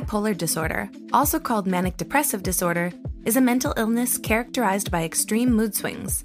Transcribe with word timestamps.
Bipolar 0.00 0.34
disorder, 0.34 0.90
also 1.12 1.38
called 1.38 1.66
manic 1.66 1.98
depressive 1.98 2.42
disorder, 2.42 2.90
is 3.26 3.36
a 3.36 3.40
mental 3.40 3.74
illness 3.76 4.16
characterized 4.16 4.90
by 4.90 5.04
extreme 5.04 5.52
mood 5.52 5.74
swings. 5.74 6.24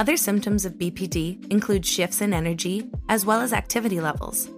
Other 0.00 0.16
symptoms 0.16 0.64
of 0.64 0.72
BPD 0.72 1.52
include 1.52 1.86
shifts 1.86 2.20
in 2.20 2.34
energy 2.34 2.90
as 3.08 3.24
well 3.24 3.40
as 3.40 3.52
activity 3.52 4.00
levels. 4.00 4.50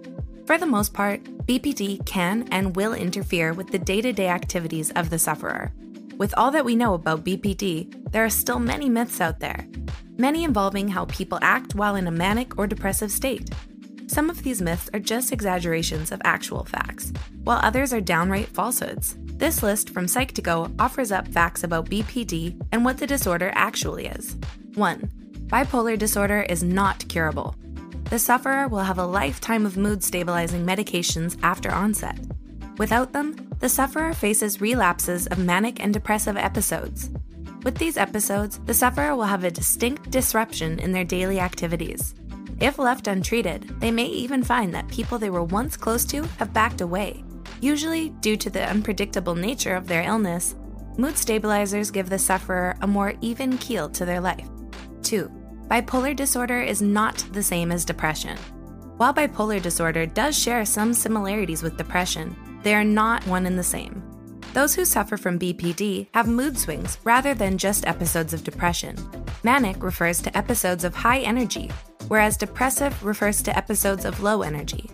For 0.47 0.57
the 0.57 0.65
most 0.65 0.95
part, 0.95 1.23
BPD 1.45 2.07
can 2.07 2.47
and 2.49 2.75
will 2.75 2.95
interfere 2.95 3.53
with 3.53 3.67
the 3.67 3.77
day 3.77 4.01
to 4.01 4.11
day 4.11 4.29
activities 4.29 4.91
of 4.95 5.11
the 5.11 5.19
sufferer. 5.19 5.71
With 6.17 6.33
all 6.35 6.49
that 6.49 6.65
we 6.65 6.75
know 6.75 6.95
about 6.95 7.23
BPD, 7.23 8.11
there 8.11 8.25
are 8.25 8.31
still 8.31 8.57
many 8.57 8.89
myths 8.89 9.21
out 9.21 9.39
there, 9.39 9.67
many 10.17 10.43
involving 10.43 10.87
how 10.87 11.05
people 11.05 11.37
act 11.43 11.75
while 11.75 11.95
in 11.95 12.07
a 12.07 12.11
manic 12.11 12.57
or 12.57 12.65
depressive 12.65 13.11
state. 13.11 13.47
Some 14.07 14.29
of 14.29 14.43
these 14.43 14.61
myths 14.61 14.89
are 14.93 14.99
just 14.99 15.31
exaggerations 15.31 16.11
of 16.11 16.21
actual 16.23 16.63
facts, 16.63 17.11
while 17.43 17.59
others 17.63 17.91
are 17.91 18.01
downright 18.01 18.47
falsehoods. 18.47 19.17
This 19.37 19.63
list 19.63 19.89
from 19.89 20.05
Psych2Go 20.05 20.75
offers 20.79 21.11
up 21.11 21.27
facts 21.27 21.63
about 21.63 21.89
BPD 21.89 22.61
and 22.71 22.85
what 22.85 22.99
the 22.99 23.07
disorder 23.07 23.51
actually 23.55 24.05
is. 24.05 24.37
1. 24.75 25.09
Bipolar 25.47 25.97
disorder 25.97 26.41
is 26.41 26.63
not 26.63 27.07
curable. 27.09 27.55
The 28.05 28.19
sufferer 28.19 28.67
will 28.67 28.79
have 28.79 28.99
a 28.99 29.05
lifetime 29.05 29.65
of 29.65 29.75
mood 29.75 30.03
stabilizing 30.03 30.65
medications 30.65 31.37
after 31.41 31.71
onset. 31.71 32.19
Without 32.77 33.11
them, 33.11 33.35
the 33.59 33.69
sufferer 33.69 34.13
faces 34.13 34.61
relapses 34.61 35.25
of 35.27 35.39
manic 35.39 35.83
and 35.83 35.91
depressive 35.93 36.37
episodes. 36.37 37.09
With 37.63 37.79
these 37.79 37.97
episodes, 37.97 38.59
the 38.65 38.73
sufferer 38.75 39.15
will 39.15 39.23
have 39.23 39.43
a 39.43 39.49
distinct 39.49 40.11
disruption 40.11 40.77
in 40.77 40.91
their 40.91 41.03
daily 41.03 41.39
activities. 41.39 42.13
If 42.59 42.79
left 42.79 43.07
untreated, 43.07 43.79
they 43.79 43.91
may 43.91 44.05
even 44.05 44.43
find 44.43 44.73
that 44.73 44.87
people 44.87 45.17
they 45.17 45.29
were 45.29 45.43
once 45.43 45.75
close 45.75 46.05
to 46.05 46.23
have 46.39 46.53
backed 46.53 46.81
away. 46.81 47.23
Usually, 47.59 48.09
due 48.21 48.37
to 48.37 48.49
the 48.49 48.69
unpredictable 48.69 49.35
nature 49.35 49.75
of 49.75 49.87
their 49.87 50.03
illness, 50.03 50.55
mood 50.97 51.17
stabilizers 51.17 51.91
give 51.91 52.09
the 52.09 52.19
sufferer 52.19 52.75
a 52.81 52.87
more 52.87 53.13
even 53.21 53.57
keel 53.57 53.89
to 53.89 54.05
their 54.05 54.21
life. 54.21 54.47
2. 55.03 55.29
Bipolar 55.69 56.15
disorder 56.15 56.61
is 56.61 56.81
not 56.81 57.25
the 57.33 57.43
same 57.43 57.71
as 57.71 57.83
depression. 57.83 58.37
While 58.97 59.13
bipolar 59.13 59.61
disorder 59.61 60.05
does 60.05 60.37
share 60.37 60.63
some 60.63 60.93
similarities 60.93 61.61
with 61.61 61.77
depression, 61.77 62.35
they 62.63 62.73
are 62.73 62.83
not 62.83 63.25
one 63.27 63.45
and 63.45 63.59
the 63.59 63.63
same. 63.63 64.01
Those 64.53 64.73
who 64.73 64.85
suffer 64.85 65.17
from 65.17 65.37
BPD 65.37 66.07
have 66.13 66.29
mood 66.29 66.57
swings 66.57 66.97
rather 67.03 67.33
than 67.33 67.57
just 67.57 67.85
episodes 67.85 68.33
of 68.33 68.45
depression. 68.45 68.95
Manic 69.43 69.83
refers 69.83 70.21
to 70.21 70.37
episodes 70.37 70.85
of 70.85 70.95
high 70.95 71.19
energy, 71.19 71.69
whereas 72.07 72.37
depressive 72.37 73.03
refers 73.03 73.41
to 73.41 73.57
episodes 73.57 74.05
of 74.05 74.21
low 74.21 74.41
energy. 74.41 74.89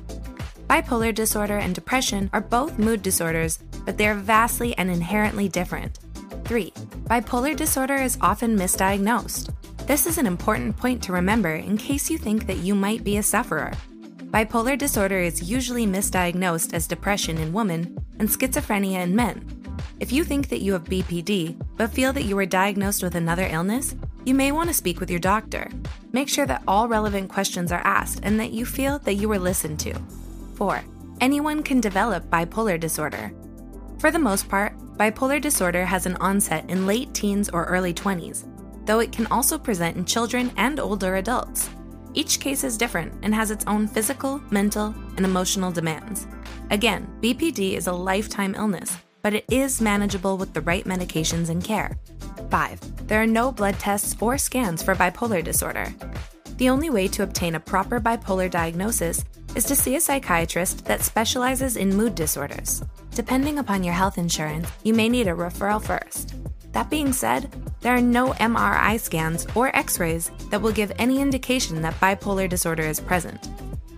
Bipolar 0.68 1.14
disorder 1.14 1.58
and 1.58 1.76
depression 1.76 2.30
are 2.32 2.42
both 2.42 2.80
mood 2.80 3.02
disorders, 3.02 3.60
but 3.86 3.98
they 3.98 4.08
are 4.08 4.16
vastly 4.16 4.78
and 4.78 4.90
inherently 4.90 5.50
different. 5.50 6.00
3. 6.46 6.72
Bipolar 7.10 7.56
disorder 7.56 7.96
is 7.96 8.18
often 8.22 8.58
misdiagnosed. 8.58 9.54
This 9.88 10.06
is 10.06 10.18
an 10.18 10.28
important 10.28 10.78
point 10.78 11.04
to 11.04 11.12
remember 11.12 11.56
in 11.56 11.78
case 11.78 12.10
you 12.10 12.18
think 12.18 12.48
that 12.48 12.60
you 12.60 12.76
might 12.76 13.04
be 13.04 13.18
a 13.18 13.24
sufferer. 13.24 13.74
Bipolar 14.32 14.78
disorder 14.78 15.20
is 15.20 15.50
usually 15.50 15.86
misdiagnosed 15.86 16.74
as 16.74 16.88
depression 16.88 17.38
in 17.38 17.52
women 17.52 17.98
and 18.20 18.30
schizophrenia 18.30 19.04
in 19.04 19.14
men. 19.14 19.46
If 20.00 20.14
you 20.14 20.24
think 20.24 20.48
that 20.48 20.62
you 20.62 20.72
have 20.72 20.86
BPD, 20.86 21.62
but 21.76 21.92
feel 21.92 22.14
that 22.14 22.24
you 22.24 22.38
were 22.38 22.46
diagnosed 22.46 23.04
with 23.04 23.16
another 23.16 23.48
illness, 23.52 23.94
you 24.26 24.36
may 24.36 24.52
want 24.52 24.70
to 24.70 24.74
speak 24.74 25.00
with 25.00 25.10
your 25.10 25.20
doctor. 25.20 25.70
Make 26.12 26.30
sure 26.30 26.46
that 26.46 26.64
all 26.68 26.88
relevant 26.88 27.30
questions 27.30 27.72
are 27.72 27.82
asked 27.84 28.20
and 28.24 28.40
that 28.40 28.52
you 28.52 28.66
feel 28.66 29.00
that 29.00 29.16
you 29.16 29.28
were 29.28 29.40
listened 29.40 29.80
to. 29.82 29.94
4. 30.56 30.84
Anyone 31.22 31.64
can 31.64 31.82
develop 31.82 32.30
bipolar 32.30 32.80
disorder. 32.80 33.32
For 34.00 34.12
the 34.12 34.20
most 34.20 34.50
part, 34.50 34.78
bipolar 34.98 35.42
disorder 35.42 35.86
has 35.86 36.06
an 36.06 36.18
onset 36.18 36.70
in 36.70 36.86
late 36.86 37.14
teens 37.14 37.50
or 37.50 37.66
early 37.66 37.94
20s, 37.94 38.46
though 38.86 39.00
it 39.00 39.12
can 39.12 39.28
also 39.28 39.58
present 39.58 39.98
in 39.98 40.06
children 40.06 40.52
and 40.58 40.80
older 40.80 41.16
adults. 41.16 41.70
Each 42.14 42.40
case 42.40 42.64
is 42.64 42.78
different 42.78 43.14
and 43.24 43.34
has 43.34 43.52
its 43.52 43.66
own 43.68 43.88
physical, 43.88 44.42
mental, 44.52 44.94
and 45.18 45.26
emotional 45.26 45.72
demands. 45.72 46.28
Again, 46.70 47.08
BPD 47.22 47.74
is 47.74 47.88
a 47.88 47.94
lifetime 47.94 48.56
illness, 48.56 48.98
but 49.22 49.34
it 49.34 49.46
is 49.50 49.82
manageable 49.82 50.38
with 50.38 50.54
the 50.54 50.62
right 50.62 50.84
medications 50.86 51.50
and 51.50 51.64
care. 51.64 51.98
5. 52.52 53.08
There 53.08 53.22
are 53.22 53.28
no 53.28 53.52
blood 53.52 53.80
tests 53.80 54.16
or 54.22 54.38
scans 54.38 54.84
for 54.84 54.94
bipolar 54.94 55.44
disorder. 55.44 55.92
The 56.58 56.70
only 56.70 56.92
way 56.92 57.08
to 57.08 57.24
obtain 57.24 57.56
a 57.56 57.60
proper 57.60 58.00
bipolar 58.00 58.52
diagnosis 58.52 59.26
is 59.56 59.66
to 59.66 59.76
see 59.76 59.96
a 59.96 60.02
psychiatrist 60.02 60.86
that 60.86 61.02
specializes 61.02 61.78
in 61.78 61.96
mood 61.96 62.14
disorders. 62.14 62.84
Depending 63.16 63.58
upon 63.58 63.84
your 63.84 63.94
health 63.94 64.18
insurance, 64.18 64.70
you 64.84 64.94
may 64.94 65.10
need 65.10 65.28
a 65.28 65.32
referral 65.32 65.82
first. 65.82 66.36
That 66.72 66.90
being 66.90 67.12
said, 67.12 67.52
there 67.82 67.96
are 67.96 68.02
no 68.02 68.34
MRI 68.34 69.00
scans 69.00 69.48
or 69.56 69.76
x 69.76 70.00
rays 70.00 70.32
that 70.50 70.62
will 70.62 70.72
give 70.72 70.92
any 70.98 71.20
indication 71.20 71.82
that 71.82 72.00
bipolar 72.00 72.48
disorder 72.48 72.84
is 72.84 73.00
present. 73.00 73.50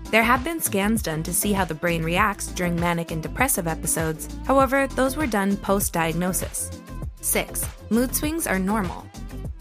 There 0.09 0.23
have 0.23 0.43
been 0.43 0.61
scans 0.61 1.01
done 1.01 1.23
to 1.23 1.33
see 1.33 1.53
how 1.53 1.65
the 1.65 1.73
brain 1.73 2.03
reacts 2.03 2.47
during 2.47 2.79
manic 2.79 3.11
and 3.11 3.21
depressive 3.21 3.67
episodes, 3.67 4.27
however, 4.45 4.87
those 4.87 5.17
were 5.17 5.27
done 5.27 5.57
post 5.57 5.91
diagnosis. 5.93 6.82
6. 7.23 7.66
Mood 7.89 8.13
swings 8.13 8.47
are 8.47 8.59
normal. 8.59 9.06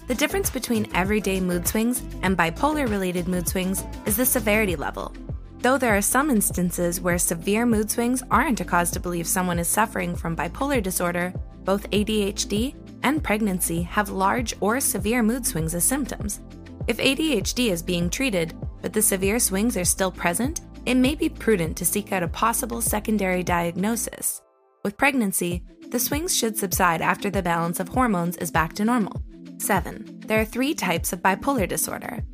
The 0.08 0.14
difference 0.14 0.50
between 0.50 0.90
everyday 0.94 1.40
mood 1.40 1.66
swings 1.66 2.02
and 2.22 2.36
bipolar 2.36 2.88
related 2.88 3.28
mood 3.28 3.48
swings 3.48 3.84
is 4.04 4.16
the 4.16 4.26
severity 4.26 4.76
level. 4.76 5.14
Though 5.60 5.78
there 5.78 5.96
are 5.96 6.02
some 6.02 6.28
instances 6.28 7.00
where 7.00 7.18
severe 7.18 7.64
mood 7.64 7.88
swings 7.88 8.22
aren't 8.32 8.60
a 8.60 8.64
cause 8.64 8.90
to 8.90 9.00
believe 9.00 9.28
someone 9.28 9.60
is 9.60 9.68
suffering 9.68 10.16
from 10.16 10.36
bipolar 10.36 10.82
disorder, 10.82 11.32
both 11.64 11.88
ADHD 11.90 12.74
and 13.04 13.22
pregnancy 13.22 13.82
have 13.82 14.10
large 14.10 14.54
or 14.60 14.80
severe 14.80 15.22
mood 15.22 15.46
swings 15.46 15.74
as 15.74 15.84
symptoms. 15.84 16.40
If 16.88 16.96
ADHD 16.96 17.70
is 17.70 17.80
being 17.80 18.10
treated, 18.10 18.54
but 18.80 18.92
the 18.92 19.00
severe 19.00 19.38
swings 19.38 19.76
are 19.76 19.84
still 19.84 20.10
present, 20.10 20.62
it 20.84 20.96
may 20.96 21.14
be 21.14 21.28
prudent 21.28 21.76
to 21.76 21.84
seek 21.84 22.10
out 22.10 22.24
a 22.24 22.28
possible 22.28 22.80
secondary 22.80 23.44
diagnosis. 23.44 24.42
With 24.82 24.96
pregnancy, 24.96 25.62
the 25.92 26.00
swings 26.00 26.34
should 26.34 26.56
subside 26.56 27.02
after 27.02 27.28
the 27.28 27.42
balance 27.42 27.78
of 27.78 27.90
hormones 27.90 28.38
is 28.38 28.50
back 28.50 28.72
to 28.72 28.82
normal. 28.82 29.22
7. 29.58 30.22
There 30.26 30.40
are 30.40 30.44
three 30.44 30.72
types 30.72 31.12
of 31.12 31.20
bipolar 31.20 31.68
disorder. 31.68 32.24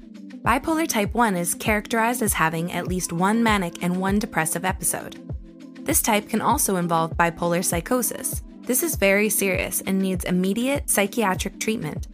Bipolar 0.42 0.86
type 0.86 1.12
1 1.12 1.34
is 1.34 1.56
characterized 1.56 2.22
as 2.22 2.34
having 2.34 2.70
at 2.70 2.86
least 2.86 3.12
one 3.12 3.42
manic 3.42 3.82
and 3.82 4.00
one 4.00 4.20
depressive 4.20 4.64
episode. 4.64 5.16
This 5.84 6.00
type 6.00 6.28
can 6.28 6.40
also 6.40 6.76
involve 6.76 7.16
bipolar 7.16 7.64
psychosis. 7.64 8.44
This 8.60 8.84
is 8.84 8.94
very 8.94 9.28
serious 9.28 9.80
and 9.80 9.98
needs 9.98 10.24
immediate 10.24 10.88
psychiatric 10.88 11.58
treatment. 11.58 12.06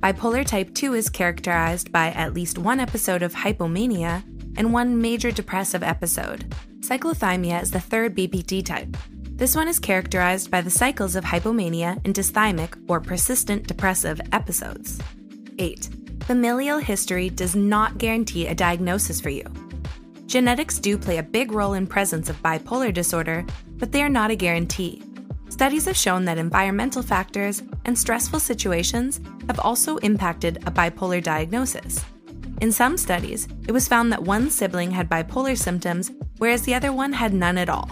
Bipolar 0.00 0.46
type 0.46 0.72
2 0.72 0.94
is 0.94 1.10
characterized 1.10 1.90
by 1.90 2.12
at 2.12 2.32
least 2.32 2.58
one 2.58 2.78
episode 2.78 3.24
of 3.24 3.34
hypomania 3.34 4.22
and 4.56 4.72
one 4.72 5.00
major 5.00 5.32
depressive 5.32 5.82
episode. 5.82 6.54
Cyclothymia 6.78 7.60
is 7.60 7.72
the 7.72 7.80
third 7.80 8.16
BPD 8.16 8.64
type. 8.64 8.96
This 9.36 9.54
one 9.54 9.68
is 9.68 9.78
characterized 9.78 10.50
by 10.50 10.62
the 10.62 10.70
cycles 10.70 11.14
of 11.14 11.22
hypomania 11.22 12.02
and 12.06 12.14
dysthymic 12.14 12.72
or 12.88 13.00
persistent 13.00 13.66
depressive 13.66 14.18
episodes. 14.32 14.98
8. 15.58 15.90
Familial 16.20 16.78
history 16.78 17.28
does 17.28 17.54
not 17.54 17.98
guarantee 17.98 18.46
a 18.46 18.54
diagnosis 18.54 19.20
for 19.20 19.28
you. 19.28 19.44
Genetics 20.24 20.78
do 20.78 20.96
play 20.96 21.18
a 21.18 21.22
big 21.22 21.52
role 21.52 21.74
in 21.74 21.86
presence 21.86 22.30
of 22.30 22.42
bipolar 22.42 22.94
disorder, 22.94 23.44
but 23.76 23.92
they 23.92 24.02
are 24.02 24.08
not 24.08 24.30
a 24.30 24.36
guarantee. 24.36 25.02
Studies 25.50 25.84
have 25.84 25.98
shown 25.98 26.24
that 26.24 26.38
environmental 26.38 27.02
factors 27.02 27.62
and 27.84 27.96
stressful 27.96 28.40
situations 28.40 29.20
have 29.48 29.60
also 29.60 29.98
impacted 29.98 30.56
a 30.66 30.70
bipolar 30.70 31.22
diagnosis. 31.22 32.02
In 32.62 32.72
some 32.72 32.96
studies, 32.96 33.48
it 33.68 33.72
was 33.72 33.86
found 33.86 34.10
that 34.12 34.22
one 34.22 34.48
sibling 34.48 34.92
had 34.92 35.10
bipolar 35.10 35.58
symptoms, 35.58 36.10
whereas 36.38 36.62
the 36.62 36.74
other 36.74 36.90
one 36.90 37.12
had 37.12 37.34
none 37.34 37.58
at 37.58 37.68
all. 37.68 37.90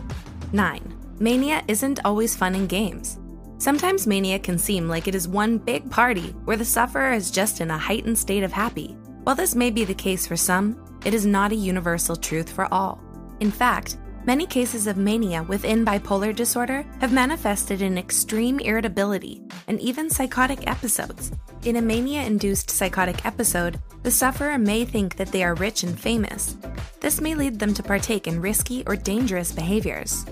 9. 0.52 0.93
Mania 1.18 1.62
isn't 1.68 2.00
always 2.04 2.34
fun 2.34 2.54
and 2.54 2.68
games. 2.68 3.18
Sometimes 3.58 4.06
mania 4.06 4.38
can 4.38 4.58
seem 4.58 4.88
like 4.88 5.06
it 5.06 5.14
is 5.14 5.28
one 5.28 5.58
big 5.58 5.88
party 5.90 6.34
where 6.44 6.56
the 6.56 6.64
sufferer 6.64 7.12
is 7.12 7.30
just 7.30 7.60
in 7.60 7.70
a 7.70 7.78
heightened 7.78 8.18
state 8.18 8.42
of 8.42 8.52
happy. 8.52 8.96
While 9.22 9.36
this 9.36 9.54
may 9.54 9.70
be 9.70 9.84
the 9.84 9.94
case 9.94 10.26
for 10.26 10.36
some, 10.36 10.76
it 11.04 11.14
is 11.14 11.24
not 11.24 11.52
a 11.52 11.56
universal 11.56 12.16
truth 12.16 12.50
for 12.50 12.72
all. 12.72 13.00
In 13.40 13.50
fact, 13.50 13.96
Many 14.26 14.46
cases 14.46 14.86
of 14.86 14.96
mania 14.96 15.42
within 15.42 15.84
bipolar 15.84 16.34
disorder 16.34 16.86
have 17.02 17.12
manifested 17.12 17.82
in 17.82 17.98
extreme 17.98 18.58
irritability 18.58 19.42
and 19.68 19.78
even 19.80 20.08
psychotic 20.08 20.66
episodes. 20.66 21.30
In 21.64 21.76
a 21.76 21.82
mania 21.82 22.22
induced 22.22 22.70
psychotic 22.70 23.26
episode, 23.26 23.78
the 24.02 24.10
sufferer 24.10 24.56
may 24.56 24.86
think 24.86 25.16
that 25.16 25.28
they 25.28 25.44
are 25.44 25.54
rich 25.56 25.82
and 25.82 25.98
famous. 26.00 26.56
This 27.00 27.20
may 27.20 27.34
lead 27.34 27.58
them 27.58 27.74
to 27.74 27.82
partake 27.82 28.26
in 28.26 28.40
risky 28.40 28.82
or 28.86 28.96
dangerous 28.96 29.52
behaviors. 29.52 30.24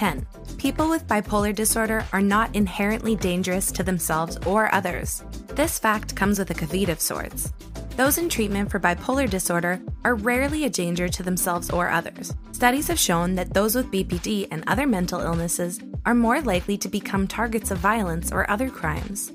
10. 0.00 0.26
People 0.56 0.88
with 0.88 1.06
bipolar 1.06 1.54
disorder 1.54 2.06
are 2.14 2.22
not 2.22 2.56
inherently 2.56 3.14
dangerous 3.14 3.70
to 3.70 3.82
themselves 3.82 4.38
or 4.46 4.74
others. 4.74 5.22
This 5.48 5.78
fact 5.78 6.16
comes 6.16 6.38
with 6.38 6.50
a 6.50 6.54
caveat 6.54 6.88
of 6.88 7.02
sorts. 7.02 7.52
Those 7.98 8.16
in 8.16 8.30
treatment 8.30 8.70
for 8.70 8.80
bipolar 8.80 9.28
disorder 9.28 9.78
are 10.04 10.14
rarely 10.14 10.64
a 10.64 10.70
danger 10.70 11.06
to 11.10 11.22
themselves 11.22 11.68
or 11.68 11.90
others. 11.90 12.34
Studies 12.52 12.88
have 12.88 12.98
shown 12.98 13.34
that 13.34 13.52
those 13.52 13.74
with 13.74 13.92
BPD 13.92 14.48
and 14.50 14.64
other 14.66 14.86
mental 14.86 15.20
illnesses 15.20 15.80
are 16.06 16.14
more 16.14 16.40
likely 16.40 16.78
to 16.78 16.88
become 16.88 17.28
targets 17.28 17.70
of 17.70 17.76
violence 17.76 18.32
or 18.32 18.50
other 18.50 18.70
crimes. 18.70 19.32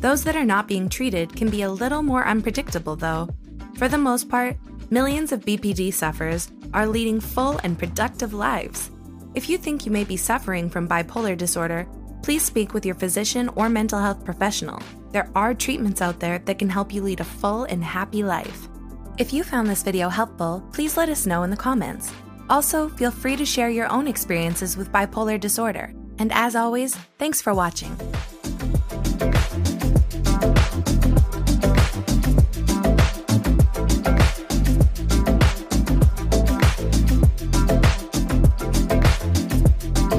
Those 0.00 0.24
that 0.24 0.36
are 0.36 0.52
not 0.54 0.68
being 0.68 0.88
treated 0.88 1.36
can 1.36 1.50
be 1.50 1.60
a 1.60 1.70
little 1.70 2.02
more 2.02 2.26
unpredictable, 2.26 2.96
though. 2.96 3.28
For 3.76 3.88
the 3.88 3.98
most 3.98 4.30
part, 4.30 4.56
millions 4.88 5.32
of 5.32 5.44
BPD 5.44 5.92
sufferers 5.92 6.50
are 6.72 6.86
leading 6.86 7.20
full 7.20 7.60
and 7.62 7.78
productive 7.78 8.32
lives. 8.32 8.90
If 9.38 9.48
you 9.48 9.56
think 9.56 9.86
you 9.86 9.92
may 9.92 10.02
be 10.02 10.16
suffering 10.16 10.68
from 10.68 10.88
bipolar 10.88 11.38
disorder, 11.38 11.86
please 12.24 12.42
speak 12.42 12.74
with 12.74 12.84
your 12.84 12.96
physician 12.96 13.48
or 13.50 13.68
mental 13.68 14.00
health 14.00 14.24
professional. 14.24 14.82
There 15.12 15.30
are 15.36 15.54
treatments 15.54 16.02
out 16.02 16.18
there 16.18 16.40
that 16.40 16.58
can 16.58 16.68
help 16.68 16.92
you 16.92 17.02
lead 17.04 17.20
a 17.20 17.24
full 17.24 17.62
and 17.62 17.84
happy 17.84 18.24
life. 18.24 18.66
If 19.16 19.32
you 19.32 19.44
found 19.44 19.68
this 19.68 19.84
video 19.84 20.08
helpful, 20.08 20.68
please 20.72 20.96
let 20.96 21.08
us 21.08 21.24
know 21.24 21.44
in 21.44 21.50
the 21.50 21.56
comments. 21.56 22.12
Also, 22.50 22.88
feel 22.88 23.12
free 23.12 23.36
to 23.36 23.46
share 23.46 23.70
your 23.70 23.86
own 23.92 24.08
experiences 24.08 24.76
with 24.76 24.90
bipolar 24.90 25.38
disorder. 25.38 25.94
And 26.18 26.32
as 26.32 26.56
always, 26.56 26.96
thanks 27.20 27.40
for 27.40 27.54
watching. 27.54 27.96